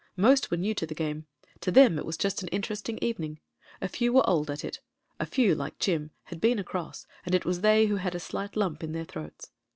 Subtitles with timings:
[0.17, 1.27] Most were new to the game;
[1.59, 3.39] to them it was just an interesting evening;
[3.81, 4.79] a few were old at it;
[5.19, 8.55] a few, like Jim, had been across, and it was they who had a slight
[8.55, 9.51] lump in their throats.